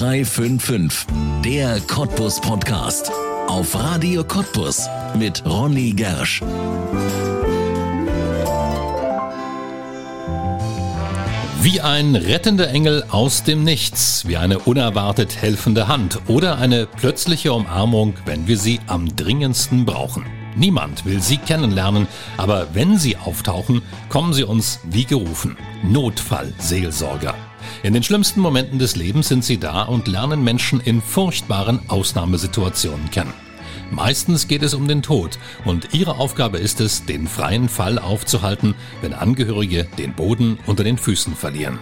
[0.00, 1.06] 0355,
[1.44, 3.12] der Cottbus Podcast.
[3.48, 4.88] Auf Radio Cottbus
[5.18, 6.40] mit Ronny Gersch.
[11.60, 17.52] Wie ein rettender Engel aus dem Nichts, wie eine unerwartet helfende Hand oder eine plötzliche
[17.52, 20.24] Umarmung, wenn wir sie am dringendsten brauchen.
[20.56, 22.08] Niemand will sie kennenlernen,
[22.38, 25.58] aber wenn sie auftauchen, kommen sie uns wie gerufen.
[25.82, 27.34] Notfallseelsorger.
[27.82, 33.10] In den schlimmsten Momenten des Lebens sind sie da und lernen Menschen in furchtbaren Ausnahmesituationen
[33.10, 33.32] kennen.
[33.90, 38.74] Meistens geht es um den Tod und ihre Aufgabe ist es, den freien Fall aufzuhalten,
[39.02, 41.78] wenn Angehörige den Boden unter den Füßen verlieren.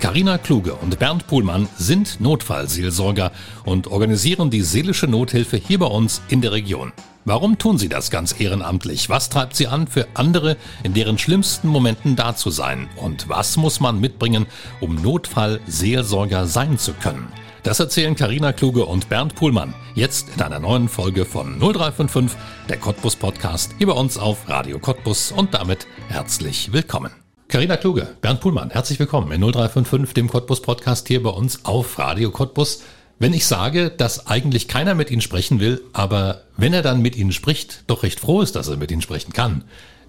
[0.00, 3.32] Carina Kluge und Bernd Puhlmann sind Notfallseelsorger
[3.64, 6.92] und organisieren die seelische Nothilfe hier bei uns in der Region.
[7.24, 9.08] Warum tun sie das ganz ehrenamtlich?
[9.08, 12.88] Was treibt sie an, für andere in deren schlimmsten Momenten da zu sein?
[12.96, 14.46] Und was muss man mitbringen,
[14.80, 17.28] um Notfallseelsorger sein zu können?
[17.62, 22.36] Das erzählen Karina Kluge und Bernd Puhlmann jetzt in einer neuen Folge von 0355,
[22.68, 27.21] der Cottbus Podcast, hier bei uns auf Radio Cottbus und damit herzlich willkommen.
[27.52, 31.98] Karina Kluge, Bernd Puhlmann, herzlich willkommen in 0355, dem Cottbus Podcast hier bei uns auf
[31.98, 32.80] Radio Cottbus.
[33.18, 37.14] Wenn ich sage, dass eigentlich keiner mit Ihnen sprechen will, aber wenn er dann mit
[37.14, 39.64] Ihnen spricht, doch recht froh ist, dass er mit Ihnen sprechen kann,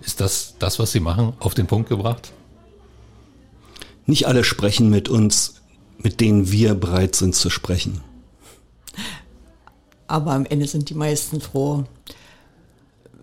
[0.06, 2.32] ist das das, was Sie machen, auf den Punkt gebracht?
[4.06, 5.56] Nicht alle sprechen mit uns
[5.98, 8.00] mit denen wir bereit sind zu sprechen.
[10.08, 11.84] Aber am Ende sind die meisten froh.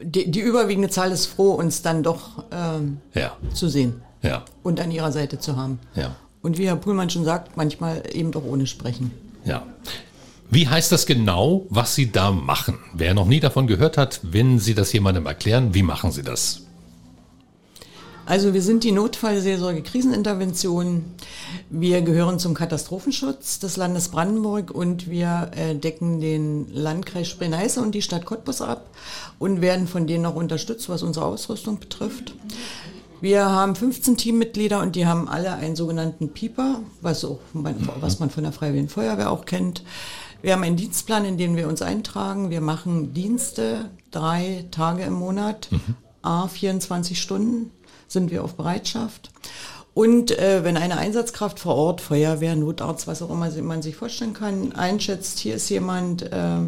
[0.03, 3.35] Die, die überwiegende Zahl ist froh, uns dann doch ähm, ja.
[3.55, 4.45] zu sehen ja.
[4.63, 5.79] und an ihrer Seite zu haben.
[5.95, 6.17] Ja.
[6.43, 9.11] Und wie Herr Puhlmann schon sagt, manchmal eben doch ohne Sprechen.
[9.45, 9.67] Ja.
[10.51, 12.79] Wie heißt das genau, was Sie da machen?
[12.93, 16.63] Wer noch nie davon gehört hat, wenn Sie das jemandem erklären, wie machen Sie das?
[18.31, 21.05] Also wir sind die Notfallseelsorge Krisenintervention.
[21.69, 27.93] Wir gehören zum Katastrophenschutz des Landes Brandenburg und wir äh, decken den Landkreis Spree-Neiße und
[27.93, 28.89] die Stadt Cottbus ab
[29.41, 32.35] und werden von denen auch unterstützt, was unsere Ausrüstung betrifft.
[33.21, 38.31] Wir haben 15 Teammitglieder und die haben alle einen sogenannten Pieper, was, auch, was man
[38.31, 39.85] von der Freiwilligen Feuerwehr auch kennt.
[40.41, 42.49] Wir haben einen Dienstplan, in den wir uns eintragen.
[42.49, 45.97] Wir machen Dienste drei Tage im Monat, mhm.
[46.23, 47.71] a 24 Stunden
[48.09, 49.31] sind wir auf Bereitschaft.
[49.93, 54.33] Und äh, wenn eine Einsatzkraft vor Ort, Feuerwehr, Notarzt, was auch immer man sich vorstellen
[54.33, 56.61] kann, einschätzt, hier ist jemand, äh,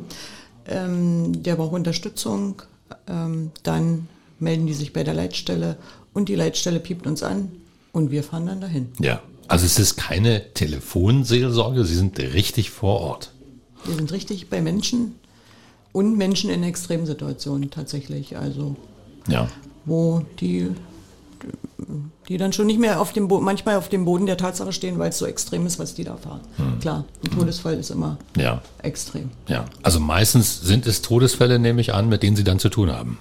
[0.66, 2.62] ähm, der braucht Unterstützung,
[3.08, 4.08] ähm, dann
[4.38, 5.76] melden die sich bei der Leitstelle
[6.14, 7.52] und die Leitstelle piept uns an
[7.92, 8.88] und wir fahren dann dahin.
[9.00, 13.32] Ja, also es ist keine Telefonseelsorge, Sie sind richtig vor Ort.
[13.84, 15.16] Wir sind richtig bei Menschen
[15.92, 18.76] und Menschen in Extremsituationen tatsächlich, also
[19.28, 19.48] ja.
[19.84, 20.70] wo die
[22.28, 24.98] die dann schon nicht mehr auf dem Bo manchmal auf dem Boden der Tatsache stehen,
[24.98, 26.40] weil es so extrem ist, was die da fahren.
[26.56, 26.78] Hm.
[26.80, 28.62] Klar, ein Todesfall ist immer ja.
[28.82, 29.30] extrem.
[29.48, 32.92] Ja, also meistens sind es Todesfälle, nehme ich an, mit denen Sie dann zu tun
[32.92, 33.18] haben.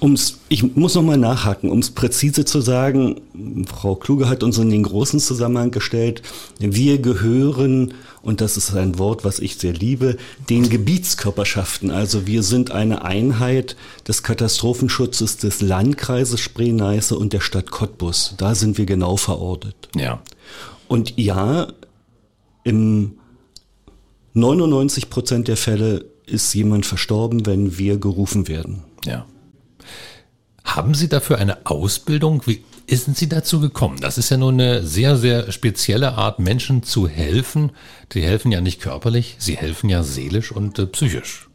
[0.00, 3.20] Um's, ich muss nochmal nachhaken, um es präzise zu sagen,
[3.66, 6.22] Frau Kluge hat uns in den großen Zusammenhang gestellt,
[6.60, 10.16] wir gehören, und das ist ein Wort, was ich sehr liebe,
[10.48, 11.90] den Gebietskörperschaften.
[11.90, 13.76] Also wir sind eine Einheit
[14.06, 18.34] des Katastrophenschutzes des Landkreises Spree-Neiße und der Stadt Cottbus.
[18.36, 19.88] Da sind wir genau verortet.
[19.96, 20.22] Ja.
[20.86, 21.72] Und ja,
[22.62, 23.18] im
[24.34, 28.84] 99 Prozent der Fälle ist jemand verstorben, wenn wir gerufen werden.
[29.04, 29.26] Ja.
[30.76, 32.42] Haben Sie dafür eine Ausbildung?
[32.44, 33.96] Wie sind Sie dazu gekommen?
[34.00, 37.72] Das ist ja nur eine sehr, sehr spezielle Art, Menschen zu helfen.
[38.12, 41.48] Die helfen ja nicht körperlich, sie helfen ja seelisch und äh, psychisch.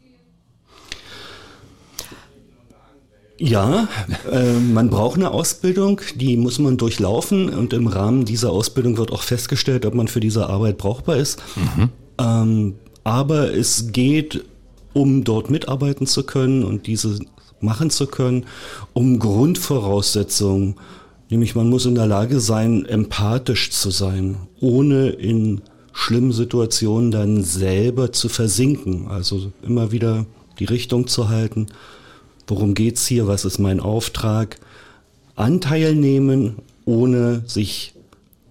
[3.38, 3.88] Ja,
[4.30, 9.12] äh, man braucht eine Ausbildung, die muss man durchlaufen und im Rahmen dieser Ausbildung wird
[9.12, 11.40] auch festgestellt, ob man für diese Arbeit brauchbar ist.
[11.54, 11.90] Mhm.
[12.18, 12.74] Ähm,
[13.04, 14.44] aber es geht,
[14.92, 17.20] um dort mitarbeiten zu können und diese
[17.64, 18.46] machen zu können,
[18.92, 20.76] um Grundvoraussetzungen,
[21.30, 25.62] nämlich man muss in der Lage sein, empathisch zu sein, ohne in
[25.92, 29.08] schlimmen Situationen dann selber zu versinken.
[29.08, 30.26] Also immer wieder
[30.58, 31.68] die Richtung zu halten.
[32.46, 33.26] Worum geht's hier?
[33.26, 34.58] Was ist mein Auftrag?
[35.36, 37.94] Anteil nehmen, ohne sich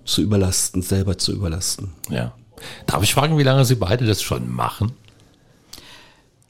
[0.06, 1.90] zu überlasten, selber zu überlasten.
[2.10, 2.34] Ja.
[2.88, 4.92] Darf ich fragen, wie lange Sie beide das schon machen?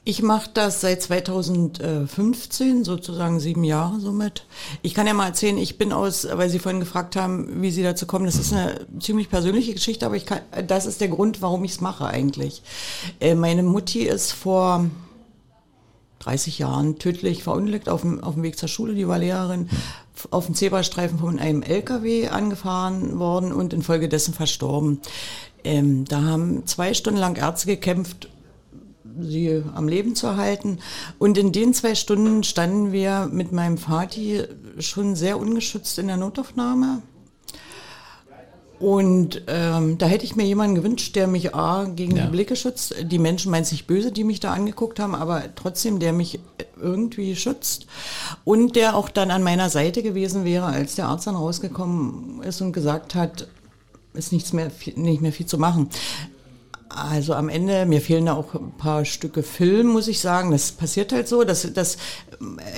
[0.06, 4.44] Ich mache das seit 2015, sozusagen sieben Jahre somit.
[4.82, 7.82] Ich kann ja mal erzählen, ich bin aus, weil Sie vorhin gefragt haben, wie Sie
[7.82, 8.26] dazu kommen.
[8.26, 11.72] Das ist eine ziemlich persönliche Geschichte, aber ich kann, das ist der Grund, warum ich
[11.72, 12.62] es mache eigentlich.
[13.18, 14.84] Äh, meine Mutti ist vor
[16.18, 19.70] 30 Jahren tödlich verunglückt auf dem, auf dem Weg zur Schule, die war Lehrerin,
[20.30, 25.00] auf dem Zebrastreifen von einem LKW angefahren worden und infolgedessen verstorben.
[25.64, 28.28] Ähm, da haben zwei Stunden lang Ärzte gekämpft,
[29.20, 30.78] sie am Leben zu erhalten.
[31.18, 34.42] Und in den zwei Stunden standen wir mit meinem Vati
[34.78, 37.02] schon sehr ungeschützt in der Notaufnahme.
[38.80, 42.24] Und ähm, da hätte ich mir jemanden gewünscht, der mich A, gegen ja.
[42.24, 42.94] die Blicke schützt.
[43.00, 46.40] Die Menschen meinen sich böse, die mich da angeguckt haben, aber trotzdem, der mich
[46.80, 47.86] irgendwie schützt.
[48.44, 52.60] Und der auch dann an meiner Seite gewesen wäre, als der Arzt dann rausgekommen ist
[52.60, 53.48] und gesagt hat,
[54.12, 55.88] ist nichts mehr, nicht mehr viel zu machen.
[56.94, 60.52] Also am Ende, mir fehlen da auch ein paar Stücke Film, muss ich sagen.
[60.52, 61.42] Das passiert halt so.
[61.42, 61.96] Das, das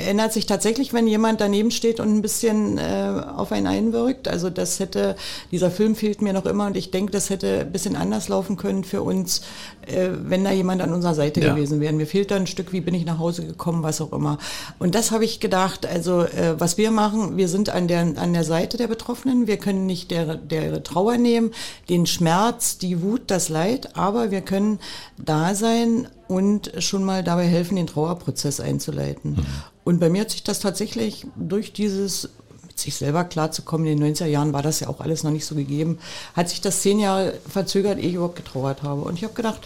[0.06, 4.28] ändert sich tatsächlich, wenn jemand daneben steht und ein bisschen äh, auf einen einwirkt.
[4.28, 5.16] Also das hätte,
[5.50, 8.56] dieser Film fehlt mir noch immer und ich denke, das hätte ein bisschen anders laufen
[8.56, 9.42] können für uns,
[9.86, 11.54] äh, wenn da jemand an unserer Seite ja.
[11.54, 11.92] gewesen wäre.
[11.92, 14.38] Mir fehlt da ein Stück, wie bin ich nach Hause gekommen, was auch immer.
[14.78, 18.32] Und das habe ich gedacht, also äh, was wir machen, wir sind an der, an
[18.32, 19.46] der Seite der Betroffenen.
[19.46, 21.50] Wir können nicht der, der Trauer nehmen,
[21.88, 24.78] den Schmerz, die Wut, das Leid, aber wir können
[25.18, 29.32] da sein und schon mal dabei helfen, den Trauerprozess einzuleiten.
[29.32, 29.46] Mhm.
[29.84, 32.30] Und bei mir hat sich das tatsächlich durch dieses
[32.66, 35.46] mit sich selber klarzukommen, in den 90er Jahren war das ja auch alles noch nicht
[35.46, 35.98] so gegeben,
[36.34, 39.00] hat sich das zehn Jahre verzögert, ehe ich überhaupt getrauert habe.
[39.00, 39.60] Und ich habe gedacht,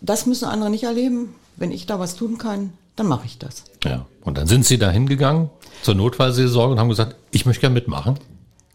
[0.00, 1.34] das müssen andere nicht erleben.
[1.56, 3.64] Wenn ich da was tun kann, dann mache ich das.
[3.82, 5.50] Ja, und dann sind Sie da hingegangen
[5.82, 8.18] zur Notfallseelsorge und haben gesagt, ich möchte gerne mitmachen.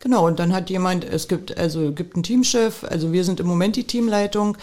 [0.03, 3.47] Genau, und dann hat jemand, es gibt, also gibt einen Teamchef, also wir sind im
[3.47, 4.57] Moment die Teamleitung,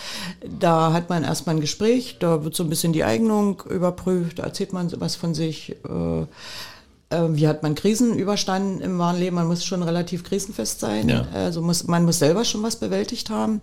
[0.46, 4.42] da hat man erstmal ein Gespräch, da wird so ein bisschen die Eignung überprüft, da
[4.42, 9.36] erzählt man was von sich, äh, äh, wie hat man Krisen überstanden im wahren Leben,
[9.36, 11.26] man muss schon relativ krisenfest sein, ja.
[11.32, 13.62] also muss, man muss selber schon was bewältigt haben.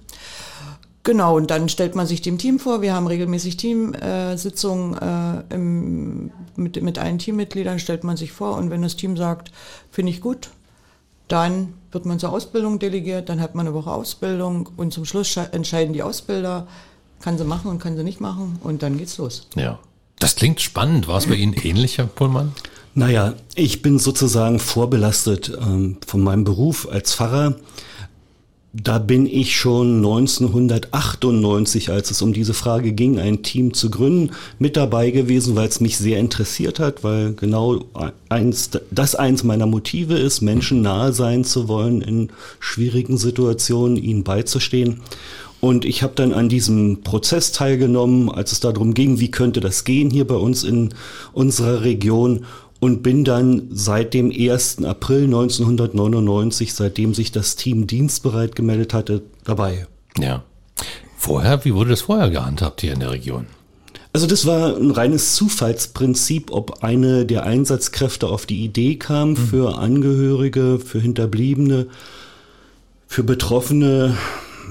[1.03, 2.81] Genau, und dann stellt man sich dem Team vor.
[2.81, 8.57] Wir haben regelmäßig Teamsitzungen äh, äh, mit, mit allen Teammitgliedern, stellt man sich vor.
[8.57, 9.51] Und wenn das Team sagt,
[9.89, 10.49] finde ich gut,
[11.27, 15.35] dann wird man zur Ausbildung delegiert, dann hat man eine Woche Ausbildung und zum Schluss
[15.37, 16.67] entscheiden die Ausbilder,
[17.21, 19.47] kann sie machen und kann sie nicht machen und dann geht's los.
[19.55, 19.79] Ja.
[20.19, 21.07] Das klingt spannend.
[21.07, 22.53] War es bei Ihnen ähnlich, Herr Pullmann?
[22.95, 27.55] Naja, ich bin sozusagen vorbelastet ähm, von meinem Beruf als Pfarrer.
[28.83, 34.35] Da bin ich schon 1998, als es um diese Frage ging, ein Team zu gründen,
[34.59, 37.85] mit dabei gewesen, weil es mich sehr interessiert hat, weil genau
[38.29, 42.29] eins, das eins meiner Motive ist, Menschen nahe sein zu wollen in
[42.59, 45.01] schwierigen Situationen, ihnen beizustehen.
[45.59, 49.85] Und ich habe dann an diesem Prozess teilgenommen, als es darum ging, wie könnte das
[49.85, 50.93] gehen hier bei uns in
[51.33, 52.45] unserer Region
[52.79, 54.83] und bin dann seit dem 1.
[54.83, 59.87] April 1999, seitdem sich das Team dienstbereit gemeldet hatte, dabei.
[60.17, 60.43] Ja.
[61.17, 63.47] Vorher, wie wurde das vorher gehandhabt hier in der Region?
[64.13, 69.37] Also das war ein reines Zufallsprinzip, ob eine der Einsatzkräfte auf die Idee kam, mhm.
[69.37, 71.87] für Angehörige, für Hinterbliebene,
[73.07, 74.17] für Betroffene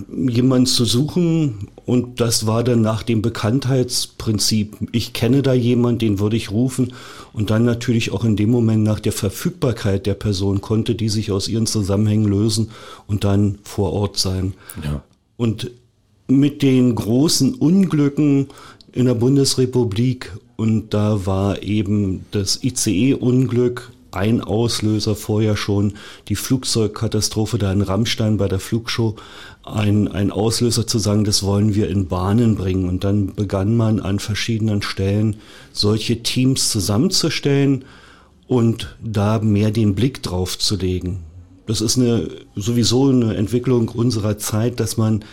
[0.09, 4.77] jemanden zu suchen und das war dann nach dem Bekanntheitsprinzip.
[4.93, 6.93] Ich kenne da jemanden, den würde ich rufen
[7.33, 11.31] und dann natürlich auch in dem Moment nach der Verfügbarkeit der Person konnte die sich
[11.31, 12.71] aus ihren Zusammenhängen lösen
[13.07, 14.55] und dann vor Ort sein.
[14.83, 15.03] Ja.
[15.37, 15.71] Und
[16.29, 18.49] mit den großen Unglücken
[18.93, 25.95] in der Bundesrepublik und da war eben das ICE-Unglück ein Auslöser vorher schon
[26.29, 29.17] die Flugzeugkatastrophe da in Rammstein bei der Flugshow
[29.67, 32.89] ein, ein Auslöser zu sagen, das wollen wir in Bahnen bringen.
[32.89, 35.37] Und dann begann man an verschiedenen Stellen
[35.73, 37.85] solche Teams zusammenzustellen
[38.47, 41.25] und da mehr den Blick drauf zu legen.
[41.67, 45.25] Das ist eine, sowieso eine Entwicklung unserer Zeit, dass man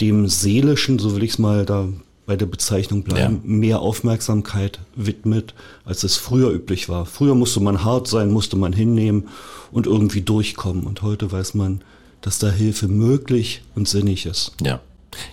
[0.00, 1.88] dem Seelischen, so will ich es mal da
[2.24, 3.50] bei der Bezeichnung bleiben, ja.
[3.50, 7.04] mehr Aufmerksamkeit widmet, als es früher üblich war.
[7.04, 9.28] Früher musste man hart sein, musste man hinnehmen
[9.70, 10.84] und irgendwie durchkommen.
[10.84, 11.82] Und heute weiß man,
[12.22, 14.52] dass da Hilfe möglich und sinnig ist.
[14.62, 14.80] Ja.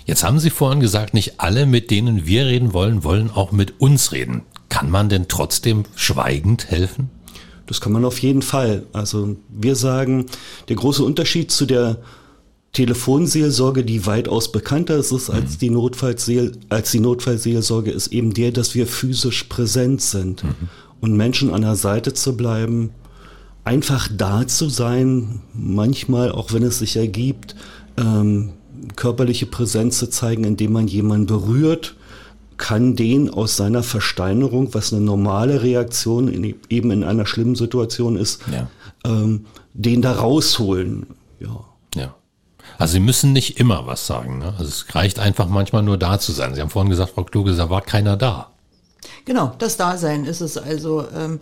[0.05, 3.79] Jetzt haben Sie vorhin gesagt, nicht alle, mit denen wir reden wollen, wollen auch mit
[3.79, 4.41] uns reden.
[4.67, 7.09] Kann man denn trotzdem schweigend helfen?
[7.65, 8.83] Das kann man auf jeden Fall.
[8.93, 10.25] Also wir sagen,
[10.67, 11.97] der große Unterschied zu der
[12.73, 15.59] Telefonseelsorge, die weitaus bekannter ist als, mhm.
[15.59, 20.43] die Notfallseel, als die Notfallseelsorge, ist eben der, dass wir physisch präsent sind.
[20.43, 20.69] Mhm.
[21.01, 22.91] Und Menschen an der Seite zu bleiben,
[23.69, 27.55] einfach da zu sein, manchmal, auch wenn es sich ergibt,
[27.97, 28.53] ähm,
[28.95, 31.95] körperliche Präsenz zu zeigen, indem man jemanden berührt,
[32.57, 38.17] kann den aus seiner Versteinerung, was eine normale Reaktion in, eben in einer schlimmen Situation
[38.17, 38.67] ist, ja.
[39.05, 39.45] ähm,
[39.75, 41.05] den da rausholen.
[41.39, 41.63] Ja.
[41.93, 42.15] Ja.
[42.79, 44.39] Also Sie müssen nicht immer was sagen.
[44.39, 44.51] Ne?
[44.57, 46.55] Also es reicht einfach manchmal nur da zu sein.
[46.55, 48.49] Sie haben vorhin gesagt, Frau Kluge, da war keiner da.
[49.25, 51.05] Genau, das Dasein ist es also.
[51.15, 51.39] Ähm,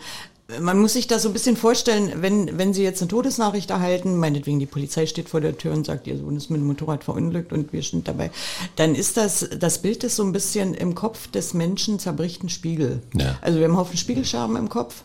[0.62, 4.18] man muss sich das so ein bisschen vorstellen, wenn, wenn Sie jetzt eine Todesnachricht erhalten,
[4.18, 7.04] meinetwegen die Polizei steht vor der Tür und sagt, Ihr Sohn ist mit dem Motorrad
[7.04, 8.32] verunglückt und wir sind dabei,
[8.78, 12.50] dann ist das, das Bild ist so ein bisschen im Kopf des Menschen zerbricht ein
[12.50, 13.02] Spiegel.
[13.14, 13.38] Ja.
[13.42, 15.04] Also wir haben einen Haufen Spiegelscherben im Kopf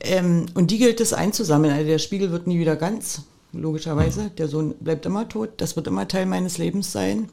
[0.00, 1.72] ähm, und die gilt es einzusammeln.
[1.72, 3.22] Also der Spiegel wird nie wieder ganz
[3.60, 4.30] logischerweise.
[4.38, 7.28] Der Sohn bleibt immer tot, das wird immer Teil meines Lebens sein.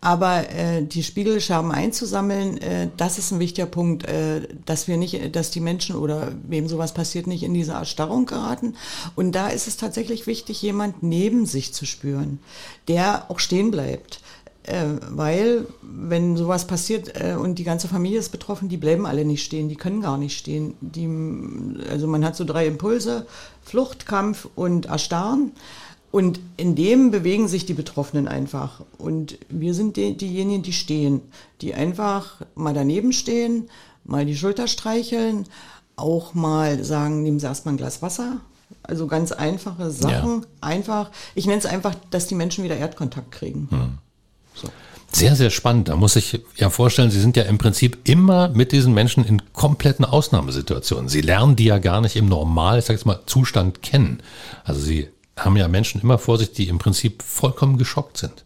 [0.00, 5.34] Aber äh, die Spiegelscherben einzusammeln, äh, das ist ein wichtiger Punkt, äh, dass wir nicht,
[5.34, 8.76] dass die Menschen oder wem sowas passiert, nicht in diese Erstarrung geraten.
[9.14, 12.38] Und da ist es tatsächlich wichtig, jemand neben sich zu spüren,
[12.88, 14.20] der auch stehen bleibt.
[14.64, 19.26] Äh, weil, wenn sowas passiert äh, und die ganze Familie ist betroffen, die bleiben alle
[19.26, 20.74] nicht stehen, die können gar nicht stehen.
[20.80, 21.06] Die,
[21.90, 23.26] also man hat so drei Impulse,
[23.62, 25.52] Flucht, Kampf und Erstarren.
[26.10, 28.80] Und in dem bewegen sich die Betroffenen einfach.
[28.96, 31.20] Und wir sind die, diejenigen, die stehen,
[31.60, 33.68] die einfach mal daneben stehen,
[34.04, 35.44] mal die Schulter streicheln,
[35.96, 38.40] auch mal sagen, nehmen Sie erstmal ein Glas Wasser.
[38.82, 40.40] Also ganz einfache Sachen.
[40.40, 40.46] Ja.
[40.60, 43.68] Einfach, ich nenne es einfach, dass die Menschen wieder Erdkontakt kriegen.
[43.70, 43.98] Hm.
[44.54, 44.68] So.
[45.12, 45.88] Sehr, sehr spannend.
[45.88, 49.42] Da muss ich ja vorstellen, Sie sind ja im Prinzip immer mit diesen Menschen in
[49.52, 51.08] kompletten Ausnahmesituationen.
[51.08, 54.20] Sie lernen die ja gar nicht im Normal, ich sag jetzt mal, Zustand kennen.
[54.64, 55.08] Also Sie
[55.38, 58.44] haben ja Menschen immer vor sich, die im Prinzip vollkommen geschockt sind.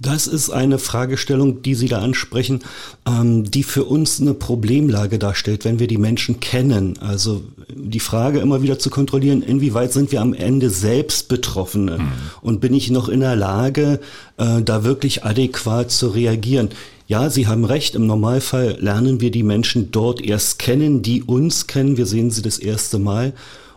[0.00, 2.60] Das ist eine Fragestellung, die Sie da ansprechen,
[3.06, 6.98] ähm, die für uns eine Problemlage darstellt, wenn wir die Menschen kennen.
[6.98, 12.12] Also die Frage immer wieder zu kontrollieren, inwieweit sind wir am Ende selbst Betroffene mhm.
[12.42, 14.00] und bin ich noch in der Lage,
[14.36, 16.70] äh, da wirklich adäquat zu reagieren.
[17.06, 21.66] Ja, Sie haben recht, im Normalfall lernen wir die Menschen dort erst kennen, die uns
[21.66, 23.32] kennen, wir sehen sie das erste Mal.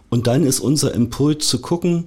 [0.10, 2.06] Und dann ist unser Impuls zu gucken,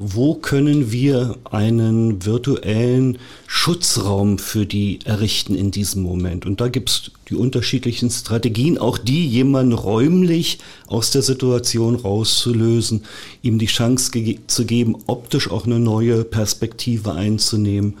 [0.00, 6.46] wo können wir einen virtuellen Schutzraum für die errichten in diesem Moment?
[6.46, 13.04] Und da gibt es die unterschiedlichen Strategien, auch die, jemanden räumlich aus der Situation rauszulösen,
[13.42, 17.98] ihm die Chance ge zu geben, optisch auch eine neue Perspektive einzunehmen,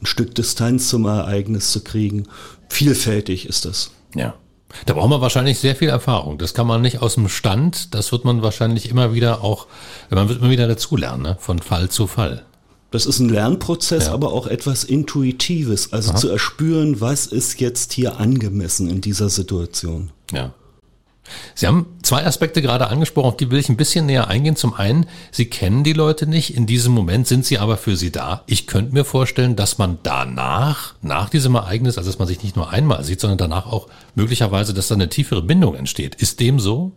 [0.00, 2.24] ein Stück Distanz zum Ereignis zu kriegen.
[2.70, 3.90] Vielfältig ist das.
[4.14, 4.34] Ja.
[4.86, 6.38] Da braucht man wahrscheinlich sehr viel Erfahrung.
[6.38, 7.94] Das kann man nicht aus dem Stand.
[7.94, 9.66] Das wird man wahrscheinlich immer wieder auch,
[10.10, 11.36] man wird immer wieder dazulernen, ne?
[11.40, 12.44] von Fall zu Fall.
[12.90, 14.12] Das ist ein Lernprozess, ja.
[14.14, 16.18] aber auch etwas Intuitives, also Aha.
[16.18, 20.10] zu erspüren, was ist jetzt hier angemessen in dieser Situation.
[20.32, 20.54] Ja.
[21.54, 24.56] Sie haben zwei Aspekte gerade angesprochen, auf die will ich ein bisschen näher eingehen.
[24.56, 28.12] Zum einen, Sie kennen die Leute nicht, in diesem Moment sind sie aber für Sie
[28.12, 28.42] da.
[28.46, 32.56] Ich könnte mir vorstellen, dass man danach, nach diesem Ereignis, also dass man sich nicht
[32.56, 36.14] nur einmal sieht, sondern danach auch möglicherweise, dass da eine tiefere Bindung entsteht.
[36.14, 36.92] Ist dem so?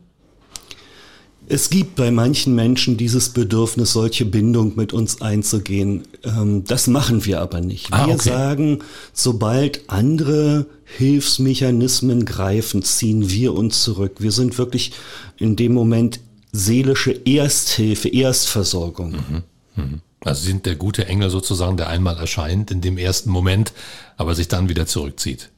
[1.53, 6.03] Es gibt bei manchen Menschen dieses Bedürfnis, solche Bindung mit uns einzugehen.
[6.23, 7.91] Ähm, das machen wir aber nicht.
[7.91, 8.29] Ah, wir okay.
[8.29, 8.79] sagen,
[9.11, 14.17] sobald andere Hilfsmechanismen greifen, ziehen wir uns zurück.
[14.19, 14.93] Wir sind wirklich
[15.39, 16.21] in dem Moment
[16.53, 19.11] seelische Ersthilfe, Erstversorgung.
[19.11, 19.43] Mhm.
[19.75, 20.01] Mhm.
[20.21, 23.73] Also sind der gute Engel sozusagen, der einmal erscheint in dem ersten Moment,
[24.15, 25.49] aber sich dann wieder zurückzieht.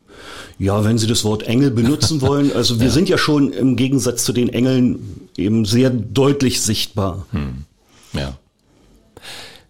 [0.60, 2.52] Ja, wenn Sie das Wort Engel benutzen wollen.
[2.56, 2.94] Also wir ja.
[2.94, 7.26] sind ja schon im Gegensatz zu den Engeln eben sehr deutlich sichtbar.
[7.32, 7.66] Hm.
[8.14, 8.38] Ja.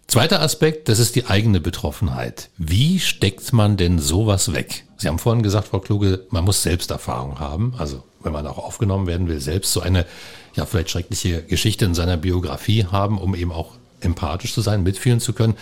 [0.06, 2.50] Zweiter Aspekt, das ist die eigene Betroffenheit.
[2.58, 4.84] Wie steckt man denn sowas weg?
[4.96, 7.74] Sie haben vorhin gesagt, Frau Kluge, man muss Selbsterfahrung haben.
[7.78, 10.06] Also wenn man auch aufgenommen werden will, selbst so eine,
[10.54, 15.20] ja, vielleicht schreckliche Geschichte in seiner Biografie haben, um eben auch empathisch zu sein, mitfühlen
[15.20, 15.56] zu können.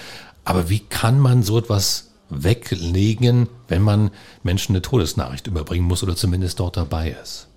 [0.45, 4.11] Aber wie kann man so etwas weglegen, wenn man
[4.43, 7.49] Menschen eine Todesnachricht überbringen muss oder zumindest dort dabei ist?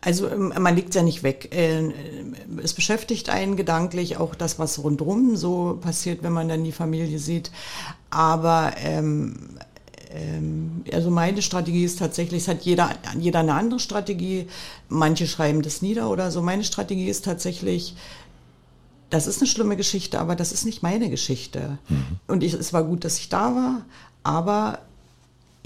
[0.00, 1.54] Also ähm, man liegt ja nicht weg.
[1.54, 1.92] Äh,
[2.62, 7.18] es beschäftigt einen gedanklich auch das, was rundherum so passiert, wenn man dann die Familie
[7.18, 7.50] sieht.
[8.10, 9.36] Aber ähm,
[10.14, 14.46] ähm, also meine Strategie ist tatsächlich, es hat jeder, jeder eine andere Strategie.
[14.88, 16.42] Manche schreiben das nieder oder so.
[16.42, 17.96] Meine Strategie ist tatsächlich,
[19.10, 21.78] das ist eine schlimme Geschichte, aber das ist nicht meine Geschichte.
[21.88, 22.04] Mhm.
[22.26, 23.84] Und ich, es war gut, dass ich da war,
[24.22, 24.80] aber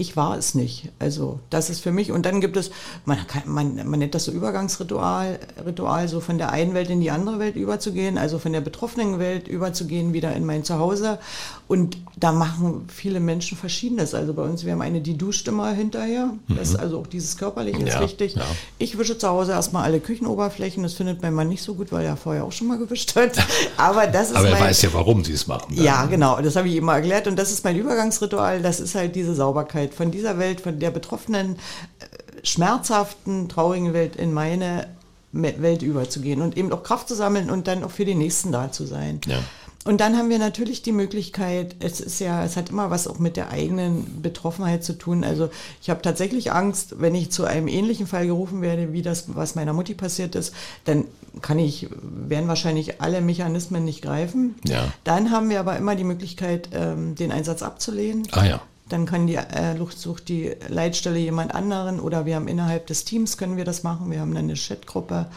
[0.01, 0.93] ich war es nicht.
[0.97, 2.13] Also das ist für mich.
[2.13, 2.71] Und dann gibt es,
[3.03, 7.01] man, kann, man, man nennt das so Übergangsritual, Ritual, so von der einen Welt in
[7.01, 11.19] die andere Welt überzugehen, also von der betroffenen Welt überzugehen, wieder in mein Zuhause.
[11.67, 14.15] Und da machen viele Menschen Verschiedenes.
[14.15, 16.27] Also bei uns, wir haben eine, die duscht immer hinterher.
[16.47, 16.55] Mhm.
[16.55, 18.35] Das ist also auch dieses Körperliche ist ja, wichtig.
[18.35, 18.45] Ja.
[18.77, 20.81] Ich wische zu Hause erstmal alle Küchenoberflächen.
[20.81, 23.33] Das findet mein Mann nicht so gut, weil er vorher auch schon mal gewischt hat.
[23.77, 25.75] Aber das ist Aber er mein, weiß ja, warum sie es machen.
[25.75, 25.83] Dann.
[25.83, 26.41] Ja, genau.
[26.41, 27.27] Das habe ich ihm mal erklärt.
[27.27, 28.61] Und das ist mein Übergangsritual.
[28.61, 33.93] Das ist halt diese Sauberkeit Welt, von dieser Welt, von der betroffenen, äh, schmerzhaften, traurigen
[33.93, 34.87] Welt in meine
[35.31, 38.71] Welt überzugehen und eben auch Kraft zu sammeln und dann auch für die Nächsten da
[38.71, 39.21] zu sein.
[39.27, 39.37] Ja.
[39.85, 43.17] Und dann haben wir natürlich die Möglichkeit, es ist ja, es hat immer was auch
[43.17, 45.23] mit der eigenen Betroffenheit zu tun.
[45.23, 45.49] Also
[45.81, 49.55] ich habe tatsächlich Angst, wenn ich zu einem ähnlichen Fall gerufen werde, wie das, was
[49.55, 50.53] meiner Mutti passiert ist,
[50.83, 51.05] dann
[51.41, 54.55] kann ich, werden wahrscheinlich alle Mechanismen nicht greifen.
[54.65, 54.91] Ja.
[55.05, 58.27] Dann haben wir aber immer die Möglichkeit, ähm, den Einsatz abzulehnen.
[58.31, 58.61] Ah ja.
[58.89, 63.37] Dann kann die äh, sucht die Leitstelle jemand anderen oder wir haben innerhalb des Teams
[63.37, 64.11] können wir das machen.
[64.11, 65.27] Wir haben dann eine Chatgruppe,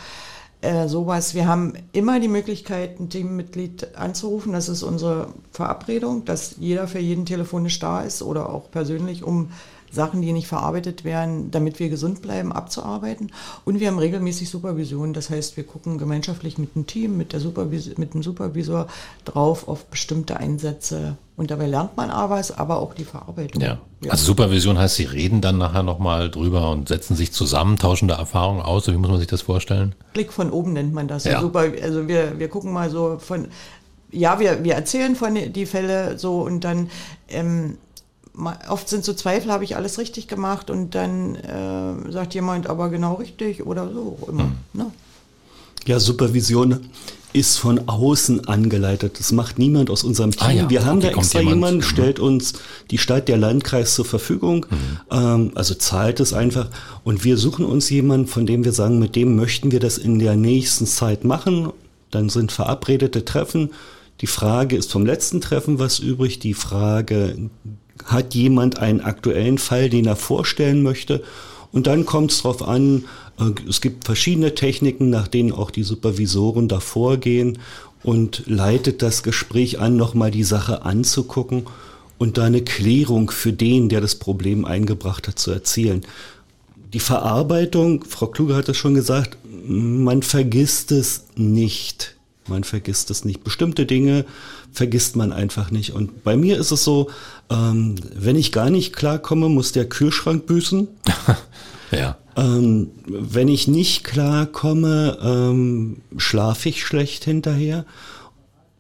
[0.62, 1.34] äh, sowas.
[1.34, 4.52] Wir haben immer die Möglichkeit, ein Teammitglied anzurufen.
[4.52, 9.50] Das ist unsere Verabredung, dass jeder für jeden telefonisch da ist oder auch persönlich, um
[9.92, 13.30] Sachen, die nicht verarbeitet werden, damit wir gesund bleiben, abzuarbeiten.
[13.64, 15.12] Und wir haben regelmäßig Supervision.
[15.12, 18.86] Das heißt, wir gucken gemeinschaftlich mit dem Team, mit, der Supervis mit dem Supervisor
[19.24, 21.16] drauf auf bestimmte Einsätze.
[21.36, 23.62] Und dabei lernt man aber es, aber auch die Verarbeitung.
[23.62, 23.78] Ja.
[24.08, 28.16] Also Supervision heißt, Sie reden dann nachher nochmal drüber und setzen sich zusammen, tauschen da
[28.16, 28.86] Erfahrungen aus.
[28.86, 29.94] Wie muss man sich das vorstellen?
[30.12, 31.24] Blick von oben nennt man das.
[31.24, 31.40] Ja.
[31.40, 33.48] Super, also wir, wir gucken mal so von,
[34.10, 36.90] ja, wir, wir erzählen von die Fälle so und dann
[37.28, 37.78] ähm,
[38.68, 42.88] oft sind so Zweifel, habe ich alles richtig gemacht und dann äh, sagt jemand aber
[42.88, 44.50] genau richtig oder so immer.
[44.72, 44.86] Ne?
[45.86, 46.80] Ja, Supervision
[47.34, 49.18] ist von außen angeleitet.
[49.18, 50.46] Das macht niemand aus unserem Team.
[50.46, 51.56] Ah ja, Wir haben okay, da extra jemand.
[51.56, 51.82] jemanden, Mhm.
[51.82, 52.52] stellt uns
[52.90, 54.66] die Stadt, der Landkreis zur Verfügung,
[55.10, 56.68] ähm, also zahlt es einfach.
[57.04, 60.18] Und wir suchen uns jemanden, von dem wir sagen, mit dem möchten wir das in
[60.18, 61.72] der nächsten Zeit machen.
[62.10, 63.70] Dann sind verabredete Treffen.
[64.20, 66.38] Die Frage ist vom letzten Treffen was übrig.
[66.38, 67.50] Die Frage,
[68.04, 71.22] hat jemand einen aktuellen Fall, den er vorstellen möchte?
[71.72, 73.04] Und dann kommt es darauf an,
[73.38, 77.58] äh, es gibt verschiedene Techniken, nach denen auch die Supervisoren da vorgehen
[78.02, 81.64] und leitet das Gespräch an, nochmal die Sache anzugucken
[82.18, 86.02] und da eine Klärung für den, der das Problem eingebracht hat, zu erzielen.
[86.92, 92.16] Die Verarbeitung, Frau Kluge hat es schon gesagt, man vergisst es nicht.
[92.48, 93.44] Man vergisst es nicht.
[93.44, 94.24] Bestimmte Dinge
[94.72, 95.92] vergisst man einfach nicht.
[95.92, 97.10] Und bei mir ist es so,
[97.50, 100.88] ähm, wenn ich gar nicht klarkomme, muss der Kühlschrank büßen.
[101.92, 102.16] Ja.
[102.36, 107.84] Ähm, wenn ich nicht klarkomme, ähm, schlafe ich schlecht hinterher.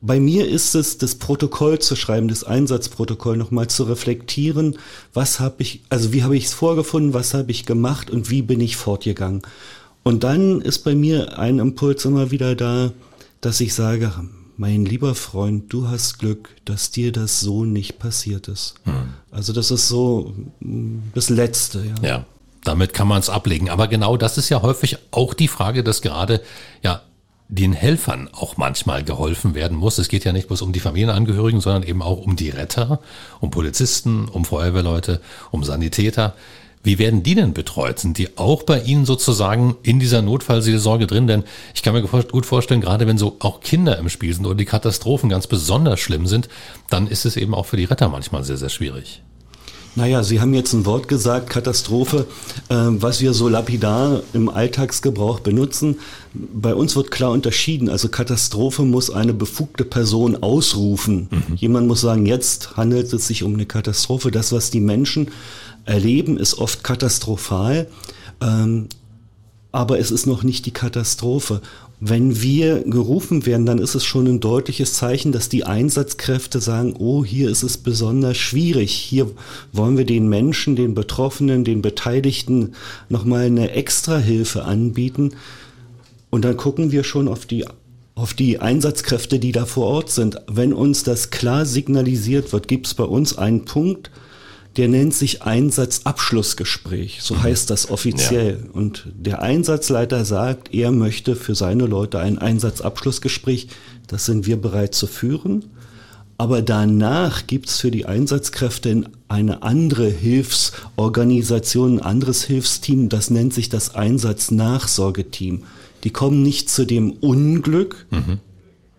[0.00, 4.78] Bei mir ist es, das Protokoll zu schreiben, das Einsatzprotokoll nochmal zu reflektieren,
[5.14, 8.42] was habe ich, also wie habe ich es vorgefunden, was habe ich gemacht und wie
[8.42, 9.42] bin ich fortgegangen.
[10.02, 12.90] Und dann ist bei mir ein Impuls immer wieder da,
[13.42, 14.10] dass ich sage,
[14.56, 18.76] mein lieber Freund, du hast Glück, dass dir das so nicht passiert ist.
[19.30, 21.84] Also das ist so mm, das Letzte.
[21.84, 22.08] Ja.
[22.08, 22.24] Ja,
[22.64, 23.68] damit kann man es ablegen.
[23.68, 26.40] Aber genau das ist ja häufig auch die Frage, dass gerade
[26.82, 27.02] ja
[27.48, 29.98] den Helfern auch manchmal geholfen werden muss.
[29.98, 33.00] Es geht ja nicht bloß um die Familienangehörigen, sondern eben auch um die Retter,
[33.40, 36.34] um Polizisten, um Feuerwehrleute, um Sanitäter.
[36.84, 38.00] Wie werden die denn betreut?
[38.00, 41.28] Sind die auch bei Ihnen sozusagen in dieser Notfallseelsorge drin?
[41.28, 44.56] Denn ich kann mir gut vorstellen, gerade wenn so auch Kinder im Spiel sind oder
[44.56, 46.48] die Katastrophen ganz besonders schlimm sind,
[46.90, 49.22] dann ist es eben auch für die Retter manchmal sehr, sehr schwierig.
[49.94, 52.26] Naja, Sie haben jetzt ein Wort gesagt, Katastrophe,
[52.70, 55.98] äh, was wir so lapidar im Alltagsgebrauch benutzen.
[56.32, 57.90] Bei uns wird klar unterschieden.
[57.90, 61.28] Also Katastrophe muss eine befugte Person ausrufen.
[61.56, 64.30] Jemand muss sagen, jetzt handelt es sich um eine Katastrophe.
[64.30, 65.30] Das, was die Menschen
[65.84, 67.88] erleben, ist oft katastrophal.
[68.40, 68.88] Ähm,
[69.72, 71.62] aber es ist noch nicht die Katastrophe.
[71.98, 76.94] Wenn wir gerufen werden, dann ist es schon ein deutliches Zeichen, dass die Einsatzkräfte sagen,
[76.98, 78.92] oh, hier ist es besonders schwierig.
[78.92, 79.30] Hier
[79.72, 82.74] wollen wir den Menschen, den Betroffenen, den Beteiligten
[83.08, 85.34] nochmal eine Extrahilfe anbieten.
[86.28, 87.66] Und dann gucken wir schon auf die,
[88.14, 90.40] auf die Einsatzkräfte, die da vor Ort sind.
[90.50, 94.10] Wenn uns das klar signalisiert wird, gibt es bei uns einen Punkt,
[94.76, 97.18] der nennt sich Einsatzabschlussgespräch.
[97.22, 98.68] So heißt das offiziell.
[98.72, 103.68] Und der Einsatzleiter sagt, er möchte für seine Leute ein Einsatzabschlussgespräch.
[104.06, 105.66] Das sind wir bereit zu führen.
[106.38, 113.68] Aber danach gibt's für die Einsatzkräfte eine andere Hilfsorganisation, ein anderes Hilfsteam, das nennt sich
[113.68, 115.62] das Einsatznachsorgeteam.
[116.02, 118.06] Die kommen nicht zu dem Unglück,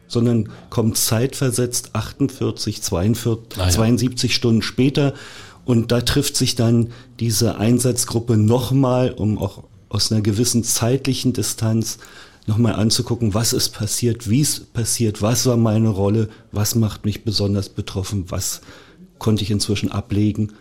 [0.07, 3.69] sondern kommen zeitversetzt 48, 42, Ah ja.
[3.71, 5.13] 72 Stunden später.
[5.65, 11.99] Und da trifft sich dann diese Einsatzgruppe nochmal, um auch aus einer gewissen zeitlichen Distanz
[12.47, 17.23] nochmal anzugucken, was ist passiert, wie es passiert, was war meine Rolle, was macht mich
[17.23, 18.61] besonders betroffen, was
[19.19, 20.51] konnte ich inzwischen ablegen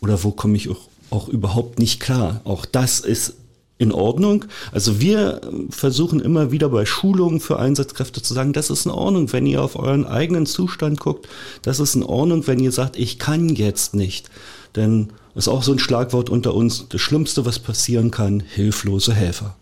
[0.00, 2.42] oder wo komme ich auch, auch überhaupt nicht klar.
[2.44, 3.36] Auch das ist
[3.80, 4.44] in Ordnung.
[4.72, 5.40] Also wir
[5.70, 9.62] versuchen immer wieder bei Schulungen für Einsatzkräfte zu sagen, das ist in Ordnung, wenn ihr
[9.62, 11.26] auf euren eigenen Zustand guckt.
[11.62, 14.28] Das ist in Ordnung, wenn ihr sagt, ich kann jetzt nicht.
[14.76, 16.88] Denn ist auch so ein Schlagwort unter uns.
[16.90, 19.56] Das Schlimmste, was passieren kann, hilflose Helfer.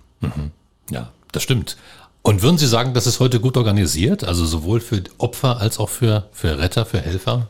[0.91, 1.77] Ja, das stimmt.
[2.23, 4.25] Und würden Sie sagen, das ist heute gut organisiert?
[4.25, 7.47] Also sowohl für Opfer als auch für, für Retter, für Helfer?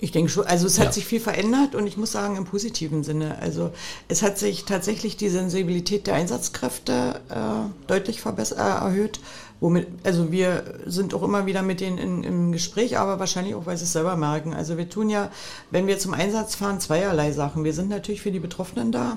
[0.00, 0.92] Ich denke schon, also es hat Ja.
[0.92, 3.38] sich viel verändert und ich muss sagen im positiven Sinne.
[3.40, 3.72] Also
[4.06, 9.18] es hat sich tatsächlich die Sensibilität der Einsatzkräfte äh, deutlich verbessert, äh, erhöht.
[9.60, 13.66] Womit, also wir sind auch immer wieder mit denen in, im Gespräch, aber wahrscheinlich auch,
[13.66, 14.54] weil sie es selber merken.
[14.54, 15.32] Also wir tun ja,
[15.72, 17.64] wenn wir zum Einsatz fahren, zweierlei Sachen.
[17.64, 19.16] Wir sind natürlich für die Betroffenen da,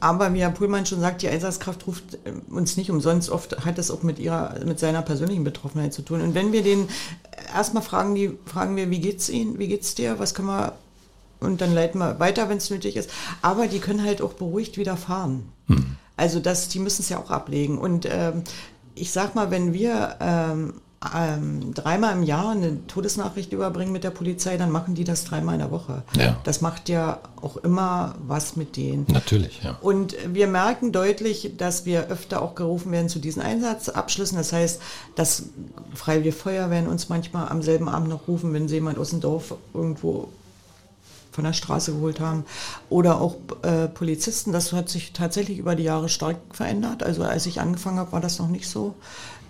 [0.00, 3.30] aber wie Herr Pullmann schon sagt, die Einsatzkraft ruft äh, uns nicht umsonst.
[3.30, 6.20] Oft hat es auch mit ihrer, mit seiner persönlichen Betroffenheit zu tun.
[6.20, 6.88] Und wenn wir den
[7.54, 10.74] erstmal fragen, die fragen wir, wie geht's Ihnen, wie geht's dir, was können wir
[11.40, 13.10] und dann leiten wir weiter, wenn es nötig ist.
[13.40, 15.50] Aber die können halt auch beruhigt wieder fahren.
[16.16, 17.78] Also das, die müssen es ja auch ablegen.
[17.78, 18.44] Und ähm,
[18.94, 20.74] ich sag mal, wenn wir ähm,
[21.16, 25.54] ähm, dreimal im Jahr eine Todesnachricht überbringen mit der Polizei, dann machen die das dreimal
[25.54, 26.02] in der Woche.
[26.14, 26.36] Ja.
[26.44, 29.06] Das macht ja auch immer was mit denen.
[29.08, 29.78] Natürlich, ja.
[29.80, 34.36] Und wir merken deutlich, dass wir öfter auch gerufen werden zu diesen Einsatzabschlüssen.
[34.36, 34.82] Das heißt,
[35.14, 35.44] dass
[35.94, 39.54] Freiwillige Feuerwehren uns manchmal am selben Abend noch rufen, wenn sie jemand aus dem Dorf
[39.72, 40.28] irgendwo
[41.30, 42.44] von der Straße geholt haben.
[42.88, 44.52] Oder auch äh, Polizisten.
[44.52, 47.02] Das hat sich tatsächlich über die Jahre stark verändert.
[47.02, 48.94] Also als ich angefangen habe, war das noch nicht so.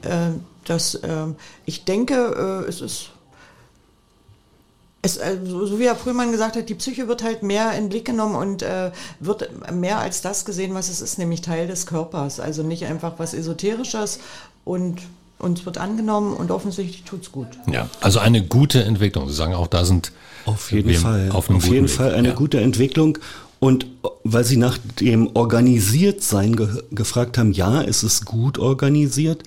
[0.03, 0.31] Äh,
[0.65, 3.11] dass, ähm, ich denke, äh, es ist
[5.03, 7.89] es, äh, so wie Herr Prühlmann gesagt hat, die Psyche wird halt mehr in den
[7.89, 11.87] Blick genommen und äh, wird mehr als das gesehen, was es ist, nämlich Teil des
[11.87, 12.41] Körpers.
[12.41, 14.21] Also nicht einfach was Esoterisches
[14.65, 15.01] und
[15.41, 17.49] uns wird angenommen und offensichtlich tut's gut.
[17.71, 19.29] Ja, also eine gute Entwicklung.
[19.29, 20.13] Sie sagen auch, da sind
[20.47, 21.31] Auf jeden Fall.
[21.33, 21.95] Auf, einem Auf guten jeden Weg.
[21.95, 22.35] Fall eine ja.
[22.35, 23.19] gute Entwicklung.
[23.59, 23.87] Und
[24.25, 29.43] weil Sie nach dem Organisiertsein ge gefragt haben, ja, es ist gut organisiert,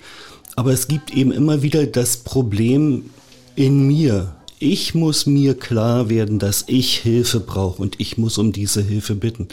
[0.54, 3.10] aber es gibt eben immer wieder das Problem
[3.56, 4.36] in mir.
[4.60, 9.16] Ich muss mir klar werden, dass ich Hilfe brauche und ich muss um diese Hilfe
[9.16, 9.48] bitten.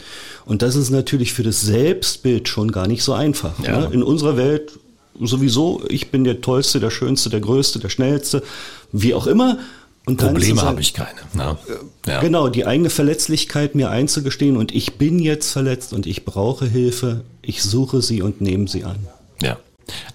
[0.46, 3.58] Und das ist natürlich für das Selbstbild schon gar nicht so einfach.
[3.64, 3.80] Ja.
[3.80, 3.90] Ne?
[3.92, 4.78] In unserer Welt
[5.20, 8.42] sowieso, ich bin der Tollste, der Schönste, der Größte, der Schnellste,
[8.92, 9.58] wie auch immer.
[10.04, 11.20] Und Probleme habe ich keine.
[11.32, 11.56] Ne?
[12.06, 12.20] Ja.
[12.20, 17.22] Genau, die eigene Verletzlichkeit mir einzugestehen und ich bin jetzt verletzt und ich brauche Hilfe,
[17.40, 19.06] ich suche sie und nehme sie an.
[19.40, 19.58] Ja.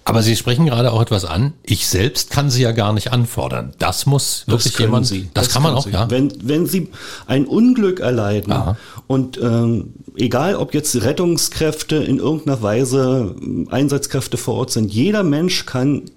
[0.04, 1.52] Aber Sie sprechen gerade auch etwas an.
[1.62, 3.74] Ich selbst kann sie ja gar nicht anfordern.
[3.78, 5.06] Das muss wirklich können jemand.
[5.06, 5.28] Sie.
[5.34, 5.90] Das, kann man auch, Sie.
[5.90, 6.10] ja.
[6.10, 6.88] Wenn, wenn Sie
[7.26, 8.76] ein Unglück erleiden Aha.
[9.06, 15.22] und ähm, egal, ob jetzt Rettungskräfte in irgendeiner Weise ähm, Einsatzkräfte vor Ort sind, jeder
[15.22, 16.10] Mensch kann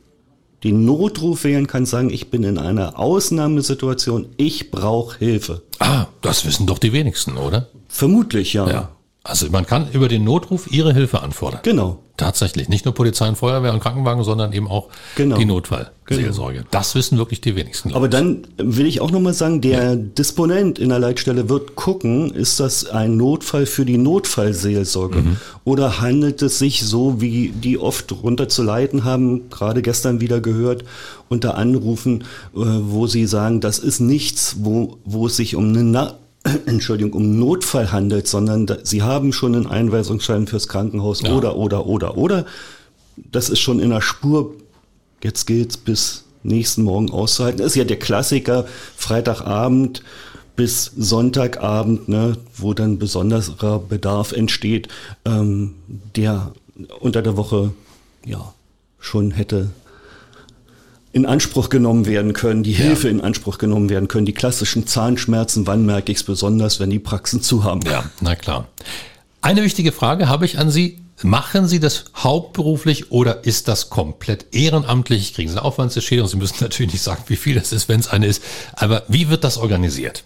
[0.64, 5.64] den Notruf wählen, kann sagen, ich bin in einer Ausnahmesituation, ich brauche Hilfe.
[5.80, 7.68] Ah, das wissen doch die wenigsten, oder?
[7.88, 8.70] Vermutlich, ja.
[8.70, 8.90] Ja.
[9.24, 11.60] Also man kann über den Notruf Ihre Hilfe anfordern.
[11.64, 12.00] Genau.
[12.18, 12.70] Tatsächlich.
[12.70, 15.38] Nicht nur Polizei und Feuerwehr und Krankenwagen, sondern eben auch Genau.
[15.38, 16.66] die Notfallseelsorge.
[16.70, 17.94] Das wissen wirklich die wenigsten.
[17.94, 22.60] Aber dann will ich auch nochmal sagen, der Disponent in der Leitstelle wird gucken, ist
[22.60, 25.24] das ein Notfall für die Notfallseelsorge
[25.64, 30.84] oder handelt es sich so, wie die oft runterzuleiten haben, gerade gestern wieder gehört,
[31.30, 32.24] unter Anrufen,
[32.56, 35.84] äh, wo sie sagen, das ist nichts, wo, wo es sich um eine
[36.66, 41.34] Entschuldigung, um Notfall handelt, sondern da, sie haben schon einen Einweisungsschein fürs Krankenhaus Ja.
[41.36, 42.46] oder, oder, oder, oder.
[43.32, 44.56] Das ist schon in der Spur
[45.24, 47.60] jetzt geht's bis nächsten Morgen auszuhalten.
[47.60, 50.02] Das ist ja der Klassiker, Freitagabend
[50.56, 54.88] bis Sonntagabend, ne, wo dann besonderer Bedarf entsteht,
[55.26, 55.76] ähm,
[56.16, 56.52] der
[57.00, 57.72] unter der Woche
[58.26, 58.54] ja
[59.00, 59.70] schon hätte
[61.14, 64.26] in Anspruch genommen werden können, die Hilfe in Anspruch genommen werden können.
[64.26, 67.82] Die klassischen Zahnschmerzen, wann merke ich es besonders, wenn die Praxen zu haben?
[67.82, 68.68] Ja, na klar.
[69.42, 71.00] Eine wichtige Frage habe ich an Sie.
[71.24, 75.34] Machen Sie das hauptberuflich oder ist das komplett ehrenamtlich?
[75.34, 76.28] Kriegen Sie eine Aufwandsentschädigung?
[76.30, 78.42] Sie müssen natürlich nicht sagen, wie viel das ist, wenn es eine ist.
[78.74, 80.24] Aber wie wird das organisiert?